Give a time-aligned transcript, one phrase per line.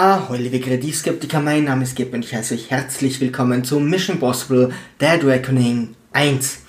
[0.00, 4.20] Ahoi, liebe Kreativskeptiker, mein Name ist Geb und ich heiße euch herzlich willkommen zu Mission
[4.20, 6.60] Possible Dead Reckoning 1.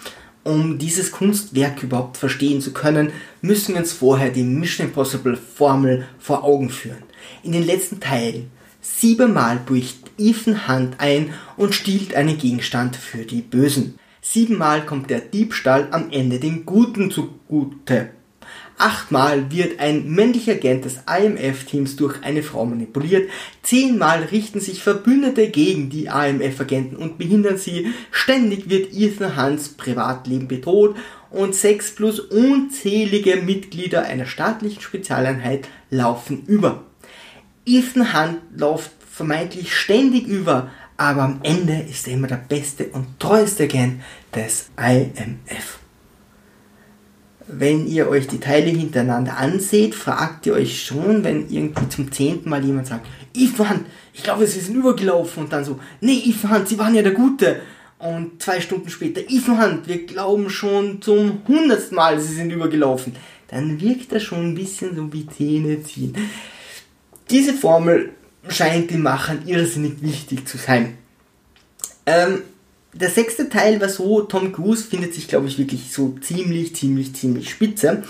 [0.44, 3.12] Um dieses Kunstwerk überhaupt verstehen zu können,
[3.44, 7.04] müssen wir uns vorher die Mission Impossible Formel vor Augen führen.
[7.44, 8.50] In den letzten Teilen
[8.81, 14.00] siebenmal bricht Ethan Hunt ein und stiehlt einen Gegenstand für die Bösen.
[14.21, 18.09] Siebenmal kommt der Diebstahl am Ende den Guten zugute.
[18.80, 23.30] Achtmal wird ein männlicher Agent des IMF-Teams durch eine Frau manipuliert.
[23.62, 27.88] Zehnmal richten sich Verbündete gegen die IMF-Agenten und behindern sie.
[28.09, 30.95] Ständig wird Ethan Hunts Privatleben bedroht.
[31.30, 36.84] Und sechs plus unzählige Mitglieder einer staatlichen Spezialeinheit laufen über.
[37.66, 43.20] Ethan Hunt läuft vermeintlich ständig über, aber am Ende ist er immer der beste und
[43.20, 44.02] treueste Agent
[44.34, 45.78] des IMF
[47.52, 52.49] wenn ihr euch die Teile hintereinander anseht, fragt ihr euch schon, wenn irgendwie zum zehnten
[52.49, 56.77] Mal jemand sagt, Ivan, ich glaube, sie sind übergelaufen und dann so, nee, Ivan, sie
[56.77, 57.61] waren ja der Gute.
[57.97, 63.16] Und zwei Stunden später, Ivan, wir glauben schon zum hundertsten Mal, sie sind übergelaufen.
[63.47, 66.16] Dann wirkt das schon ein bisschen so wie Zähne ziehen.
[67.30, 68.11] Diese Formel
[68.47, 70.97] scheint den Machern irrsinnig wichtig zu sein.
[72.05, 72.44] Ähm,
[73.00, 77.16] der sechste Teil war so, Tom Cruise findet sich, glaube ich, wirklich so ziemlich, ziemlich,
[77.16, 78.03] ziemlich spitze.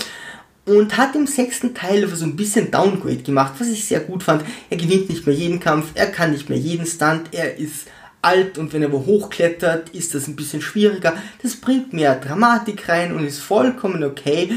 [0.66, 4.44] Und hat im sechsten Teil so ein bisschen Downgrade gemacht, was ich sehr gut fand.
[4.70, 7.88] Er gewinnt nicht mehr jeden Kampf, er kann nicht mehr jeden Stunt, er ist
[8.22, 11.14] alt und wenn er wo hochklettert, ist das ein bisschen schwieriger.
[11.42, 14.52] Das bringt mehr Dramatik rein und ist vollkommen okay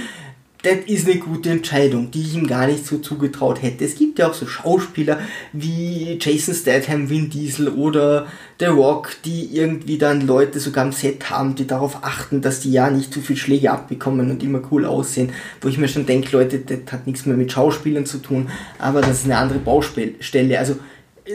[0.62, 3.84] das ist eine gute Entscheidung, die ich ihm gar nicht so zugetraut hätte.
[3.84, 5.19] Es gibt ja auch so Schauspieler
[5.52, 8.28] wie Jason Statham, Vin Diesel oder
[8.60, 12.70] The Rock, die irgendwie dann Leute sogar am Set haben, die darauf achten, dass die
[12.70, 15.32] ja nicht zu viel Schläge abbekommen und immer cool aussehen.
[15.60, 19.00] Wo ich mir schon denke, Leute, das hat nichts mehr mit Schauspielern zu tun, aber
[19.00, 20.58] das ist eine andere Baustelle.
[20.58, 20.76] Also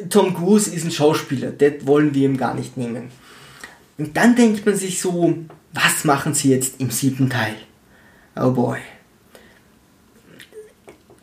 [0.09, 3.09] Tom Cruise ist ein Schauspieler, das wollen wir ihm gar nicht nehmen.
[3.97, 5.36] Und dann denkt man sich so,
[5.73, 7.56] was machen sie jetzt im siebten Teil?
[8.35, 8.78] Oh boy.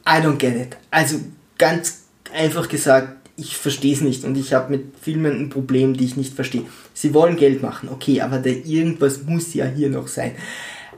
[0.07, 0.77] I don't get it.
[0.91, 1.21] Also
[1.59, 6.05] ganz einfach gesagt, ich verstehe es nicht und ich habe mit Filmen ein Problem, die
[6.05, 6.65] ich nicht verstehe.
[6.93, 10.33] Sie wollen Geld machen, okay, aber da irgendwas muss ja hier noch sein.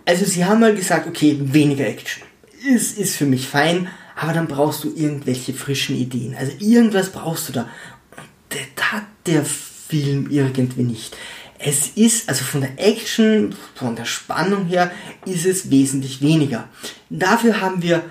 [0.05, 2.23] Also sie haben mal gesagt, okay, weniger Action.
[2.69, 6.35] Ist, ist für mich fein, aber dann brauchst du irgendwelche frischen Ideen.
[6.39, 7.63] Also irgendwas brauchst du da.
[8.17, 11.17] Und das hat der Film irgendwie nicht.
[11.59, 14.91] Es ist, also von der Action, von der Spannung her,
[15.25, 16.69] ist es wesentlich weniger.
[17.09, 18.03] Dafür haben wir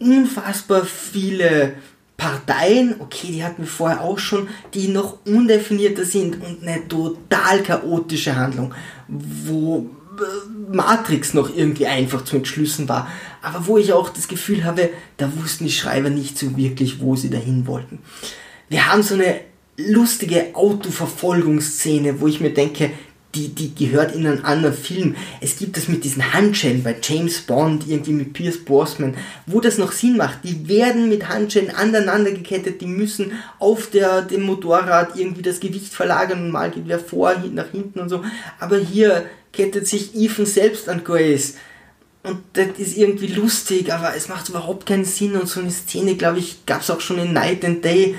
[0.00, 1.74] unfassbar viele
[2.16, 7.62] Parteien, okay, die hatten wir vorher auch schon, die noch undefinierter sind und eine total
[7.62, 8.72] chaotische Handlung,
[9.08, 13.08] wo äh, Matrix noch irgendwie einfach zu entschlüssen war,
[13.42, 17.16] aber wo ich auch das Gefühl habe, da wussten die Schreiber nicht so wirklich, wo
[17.16, 17.98] sie dahin wollten.
[18.68, 19.40] Wir haben so eine
[19.76, 22.90] lustige Autoverfolgungsszene, wo ich mir denke,
[23.34, 25.16] die, die gehört in einen anderen Film.
[25.40, 29.78] Es gibt das mit diesen Handschellen bei James Bond, irgendwie mit Pierce Brosnan, wo das
[29.78, 30.44] noch Sinn macht.
[30.44, 35.92] Die werden mit Handschellen aneinander gekettet, die müssen auf der, dem Motorrad irgendwie das Gewicht
[35.92, 38.24] verlagern und mal geht wer vor, nach hinten und so.
[38.60, 41.54] Aber hier kettet sich Ethan selbst an Grace.
[42.22, 45.36] Und das ist irgendwie lustig, aber es macht überhaupt keinen Sinn.
[45.36, 48.14] Und so eine Szene, glaube ich, gab es auch schon in Night and Day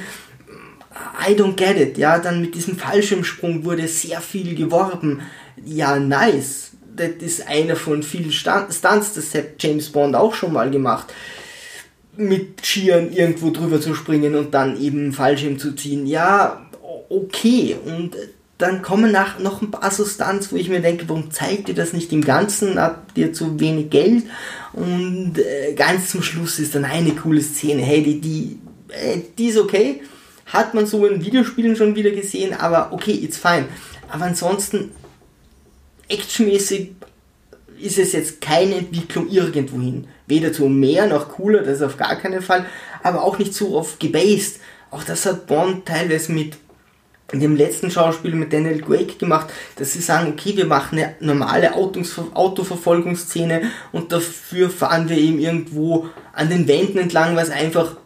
[0.95, 1.97] I don't get it.
[1.97, 5.21] Ja, dann mit diesem Fallschirmsprung wurde sehr viel geworben.
[5.63, 6.71] Ja, nice.
[6.95, 8.81] Das ist einer von vielen Stunts.
[8.81, 11.13] Das hat James Bond auch schon mal gemacht.
[12.15, 16.07] Mit Skiern irgendwo drüber zu springen und dann eben Fallschirm zu ziehen.
[16.07, 16.65] Ja,
[17.09, 17.75] okay.
[17.83, 18.15] Und
[18.57, 21.75] dann kommen nach, noch ein paar so Stunts, wo ich mir denke, warum zeigt ihr
[21.75, 22.79] das nicht im Ganzen?
[22.79, 24.23] Habt ihr zu wenig Geld?
[24.71, 27.81] Und äh, ganz zum Schluss ist dann eine coole Szene.
[27.81, 29.99] Hey, die, die, äh, die ist okay
[30.45, 33.65] hat man so in Videospielen schon wieder gesehen, aber okay, it's fine.
[34.09, 34.91] Aber ansonsten,
[36.07, 36.91] actionmäßig
[37.79, 40.07] ist es jetzt keine Entwicklung irgendwohin.
[40.27, 42.65] Weder zu mehr noch cooler, das ist auf gar keinen Fall,
[43.03, 44.59] aber auch nicht so oft gebased.
[44.91, 46.57] Auch das hat Bond teilweise mit
[47.33, 49.47] dem letzten Schauspiel mit Daniel Craig gemacht,
[49.77, 56.07] dass sie sagen, okay, wir machen eine normale Autoverfolgungsszene und dafür fahren wir eben irgendwo
[56.33, 57.97] an den Wänden entlang, was einfach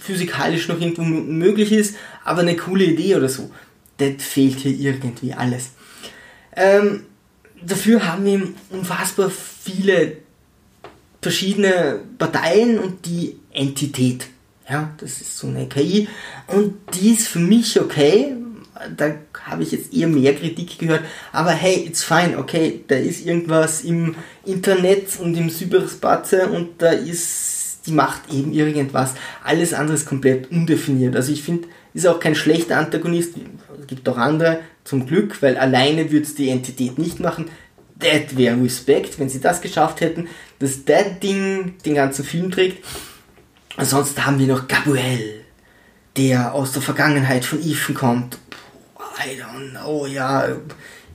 [0.00, 3.50] physikalisch noch irgendwo möglich ist, aber eine coole Idee oder so.
[3.98, 5.70] Das fehlt hier irgendwie alles.
[6.56, 7.04] Ähm,
[7.62, 10.18] dafür haben wir unfassbar viele
[11.22, 14.26] verschiedene Parteien und die Entität.
[14.68, 16.08] Ja, das ist so eine KI
[16.46, 18.34] und die ist für mich okay.
[18.96, 19.14] Da
[19.44, 23.82] habe ich jetzt eher mehr Kritik gehört, aber hey, it's fine, okay, da ist irgendwas
[23.82, 27.53] im Internet und im Cyberspace und da ist
[27.86, 29.14] die macht eben irgendwas.
[29.42, 31.16] Alles andere ist komplett undefiniert.
[31.16, 33.34] Also ich finde, ist auch kein schlechter Antagonist.
[33.80, 37.46] Es gibt auch andere, zum Glück, weil alleine würde es die Entität nicht machen.
[38.00, 40.28] That wäre Respekt, wenn sie das geschafft hätten,
[40.58, 42.84] dass das Ding den ganzen Film trägt.
[43.76, 45.40] Ansonsten haben wir noch Gabriel,
[46.16, 48.38] der aus der Vergangenheit von Ethan kommt.
[49.16, 50.48] I don't know, ja,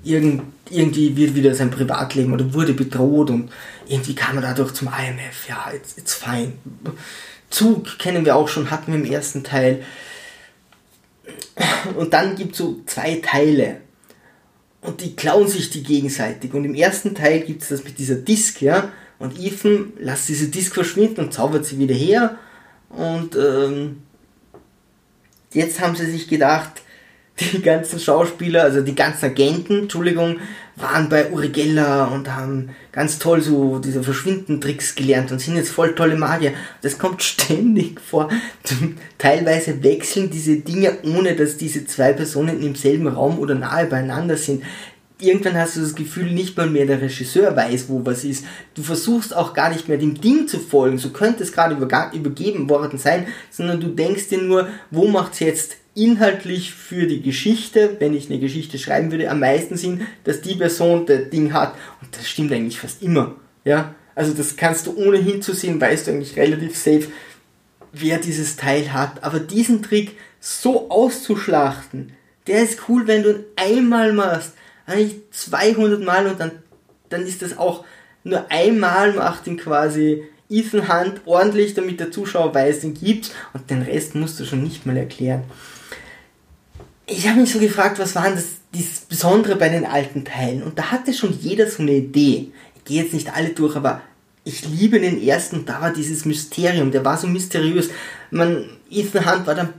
[0.04, 3.52] irgend, irgendwie wird wieder sein Privatleben oder wurde bedroht und
[3.88, 5.48] irgendwie kam er dadurch zum IMF.
[5.48, 6.54] Ja, it's, it's fine.
[7.50, 9.84] Zug kennen wir auch schon, hatten wir im ersten Teil.
[11.96, 13.82] Und dann gibt es so zwei Teile.
[14.82, 16.54] Und die klauen sich die gegenseitig.
[16.54, 18.92] Und im ersten Teil gibt es das mit dieser Disk, ja.
[19.18, 22.38] Und Ethan lässt diese Disk verschwinden und zaubert sie wieder her.
[22.90, 24.04] Und ähm,
[25.52, 26.82] jetzt haben sie sich gedacht,
[27.40, 30.38] die ganzen Schauspieler, also die ganzen Agenten, Entschuldigung,
[30.76, 35.72] waren bei Uri Geller und haben ganz toll so diese Verschwindentricks gelernt und sind jetzt
[35.72, 36.54] voll tolle Magier.
[36.82, 38.30] Das kommt ständig vor.
[39.18, 44.38] Teilweise wechseln diese Dinge, ohne dass diese zwei Personen im selben Raum oder nahe beieinander
[44.38, 44.64] sind.
[45.22, 48.46] Irgendwann hast du das Gefühl, nicht mal mehr der Regisseur weiß, wo was ist.
[48.74, 52.70] Du versuchst auch gar nicht mehr dem Ding zu folgen, so könnte es gerade übergeben
[52.70, 57.98] worden sein, sondern du denkst dir nur, wo macht es jetzt inhaltlich für die Geschichte,
[58.00, 61.76] wenn ich eine Geschichte schreiben würde, am meisten Sinn, dass die Person das Ding hat.
[62.02, 63.36] Und das stimmt eigentlich fast immer.
[63.66, 63.94] Ja?
[64.16, 67.08] Also das kannst du ohne hinzusehen, weißt du eigentlich relativ safe,
[67.92, 69.24] wer dieses Teil hat.
[69.24, 72.14] Aber diesen Trick so auszuschlachten,
[72.48, 74.54] der ist cool, wenn du ihn einmal machst,
[74.86, 76.52] eigentlich 200 Mal und dann,
[77.10, 77.84] dann ist das auch
[78.24, 83.70] nur einmal macht ihn quasi Ethan Hunt ordentlich, damit der Zuschauer weiß, den gibt's und
[83.70, 85.44] den Rest musst du schon nicht mal erklären
[87.10, 90.64] ich habe mich so gefragt, was war das, das Besondere bei den alten Teilen?
[90.64, 92.52] Und da hatte schon jeder so eine Idee.
[92.76, 94.02] Ich gehe jetzt nicht alle durch, aber
[94.44, 97.90] ich liebe den ersten, da war dieses Mysterium, der war so mysteriös.
[98.32, 99.74] Man, Ethan Hunt war dann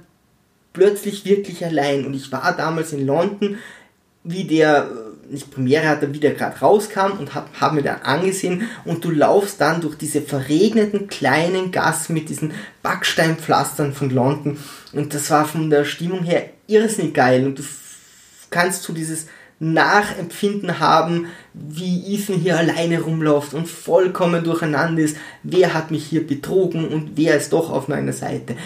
[0.73, 3.59] plötzlich wirklich allein und ich war damals in London,
[4.23, 4.91] wie der,
[5.31, 9.11] nicht Premiere hatte, wie der gerade rauskam und habe hab mir dann angesehen und du
[9.11, 14.59] laufst dann durch diese verregneten kleinen Gassen mit diesen Backsteinpflastern von London
[14.93, 17.63] und das war von der Stimmung her irrsinnig geil und du
[18.51, 19.27] kannst so dieses
[19.61, 26.27] Nachempfinden haben, wie Ethan hier alleine rumläuft und vollkommen durcheinander ist, wer hat mich hier
[26.27, 28.57] betrogen und wer ist doch auf meiner Seite.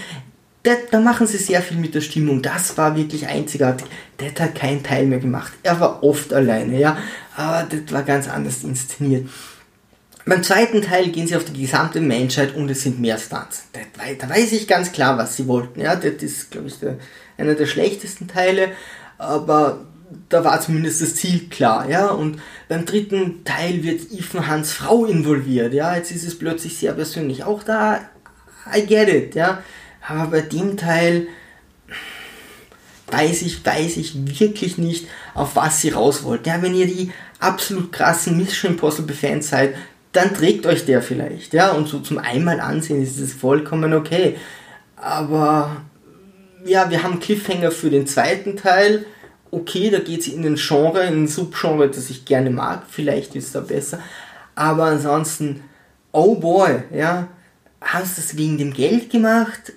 [0.64, 2.40] Da, da machen sie sehr viel mit der Stimmung.
[2.43, 3.87] Das war wirklich einzigartig.
[4.19, 5.52] Der hat keinen Teil mehr gemacht.
[5.62, 6.96] Er war oft alleine, ja.
[7.37, 9.28] Aber das war ganz anders inszeniert.
[10.26, 13.64] Beim zweiten Teil gehen sie auf die gesamte Menschheit und es sind mehr Stunts.
[13.72, 13.81] Da,
[14.19, 15.81] da weiß ich ganz klar, was sie wollten.
[15.81, 16.99] Ja, das ist, glaube ich, der,
[17.37, 18.70] einer der schlechtesten Teile,
[19.19, 19.84] aber
[20.31, 22.06] da war zumindest das Ziel klar, ja.
[22.06, 25.94] Und beim dritten Teil wird Ethan Hans Frau involviert, ja.
[25.94, 27.44] Jetzt ist es plötzlich sehr persönlich.
[27.44, 28.00] Auch da,
[28.75, 29.62] I get it, ja.
[30.06, 31.29] Aber bei dem Teil
[33.11, 36.49] weiß ich, weiß ich wirklich nicht, auf was sie raus wollten.
[36.49, 39.75] Ja, wenn ihr die absolut krassen Mission Impossible Fans seid,
[40.12, 44.37] dann trägt euch der vielleicht, ja, und so zum einmal ansehen ist es vollkommen okay.
[44.97, 45.83] Aber
[46.65, 49.05] ja, wir haben Cliffhanger für den zweiten Teil.
[49.50, 52.85] Okay, da geht es in den Genre, in ein Subgenre, das ich gerne mag.
[52.89, 53.99] Vielleicht ist da besser.
[54.55, 55.65] Aber ansonsten,
[56.12, 57.29] oh boy, ja,
[57.81, 59.73] hast du das wegen dem Geld gemacht?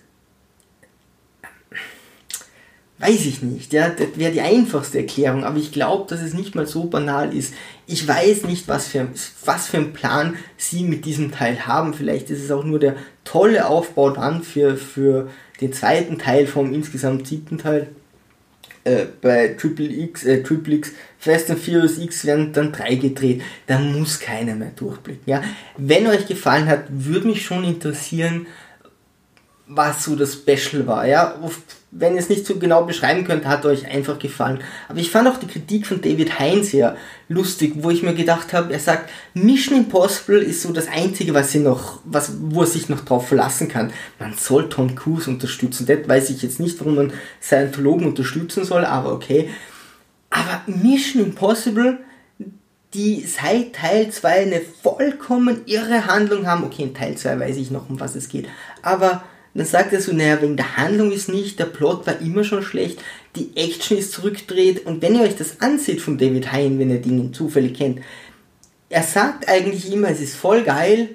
[2.99, 6.55] Weiß ich nicht, ja, das wäre die einfachste Erklärung, aber ich glaube, dass es nicht
[6.55, 7.53] mal so banal ist.
[7.85, 9.07] Ich weiß nicht, was für,
[9.45, 11.93] was für einen Plan sie mit diesem Teil haben.
[11.93, 15.29] Vielleicht ist es auch nur der tolle Aufbau dann für, für
[15.61, 17.89] den zweiten Teil vom insgesamt siebten Teil.
[18.83, 23.41] Äh, bei Triple X, äh, Triple X, Fast and Furious X werden dann drei gedreht.
[23.67, 25.23] Da muss keiner mehr durchblicken.
[25.25, 25.43] Ja?
[25.77, 28.47] Wenn euch gefallen hat, würde mich schon interessieren,
[29.67, 31.05] was so das Special war.
[31.05, 31.35] Ja?
[31.99, 34.59] Wenn ihr es nicht so genau beschreiben könnt, hat euch einfach gefallen.
[34.87, 36.95] Aber ich fand auch die Kritik von David Hein sehr
[37.27, 41.51] lustig, wo ich mir gedacht habe, er sagt, Mission Impossible ist so das einzige, was
[41.51, 43.91] sie noch, was, wo er sich noch drauf verlassen kann.
[44.19, 45.85] Man soll Tom Cruise unterstützen.
[45.85, 49.49] Das weiß ich jetzt nicht, warum man Scientologen unterstützen soll, aber okay.
[50.29, 51.99] Aber Mission Impossible,
[52.93, 56.63] die seit Teil 2 eine vollkommen irre Handlung haben.
[56.63, 58.47] Okay, in Teil 2 weiß ich noch, um was es geht.
[58.81, 59.23] Aber
[59.57, 62.61] dann sagt er so, naja, wegen der Handlung ist nicht, der Plot war immer schon
[62.61, 62.99] schlecht,
[63.35, 64.85] die Action ist zurückgedreht.
[64.85, 67.99] Und wenn ihr euch das ansieht von David Hein, wenn ihr den zufällig kennt,
[68.89, 71.09] er sagt eigentlich immer, es ist voll geil,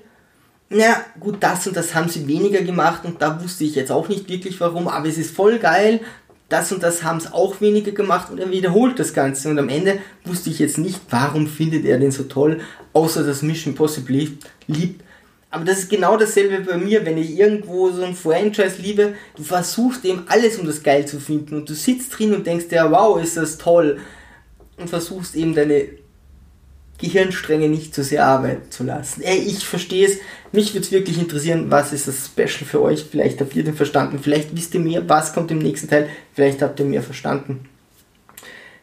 [0.69, 4.09] naja, gut, das und das haben sie weniger gemacht und da wusste ich jetzt auch
[4.09, 6.01] nicht wirklich warum, aber es ist voll geil,
[6.49, 9.49] das und das haben es auch weniger gemacht und er wiederholt das Ganze.
[9.49, 12.61] Und am Ende wusste ich jetzt nicht, warum findet er den so toll,
[12.93, 14.33] außer dass Mission Impossible
[14.67, 15.03] liebt
[15.53, 19.43] Aber das ist genau dasselbe bei mir, wenn ich irgendwo so ein Franchise liebe, du
[19.43, 22.91] versuchst eben alles, um das geil zu finden und du sitzt drin und denkst dir,
[22.91, 23.99] wow, ist das toll
[24.79, 25.89] und versuchst eben deine
[26.97, 29.21] Gehirnstränge nicht zu sehr arbeiten zu lassen.
[29.21, 30.19] Ey, ich verstehe es.
[30.53, 33.05] Mich würde es wirklich interessieren, was ist das Special für euch?
[33.05, 34.21] Vielleicht habt ihr den verstanden.
[34.23, 36.09] Vielleicht wisst ihr mehr, was kommt im nächsten Teil.
[36.33, 37.69] Vielleicht habt ihr mehr verstanden.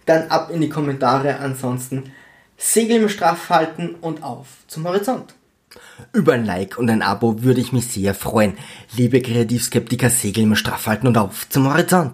[0.05, 1.37] Dann ab in die Kommentare.
[1.39, 2.11] Ansonsten
[2.57, 5.33] Segel im Straff halten und auf zum Horizont.
[6.13, 8.57] Über ein Like und ein Abo würde ich mich sehr freuen.
[8.95, 12.07] Liebe Kreativskeptiker, Segel im Straff halten und auf zum Horizont.